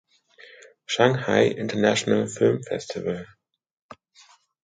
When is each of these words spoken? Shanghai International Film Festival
Shanghai 0.87 1.49
International 1.49 2.25
Film 2.25 2.63
Festival 2.63 3.27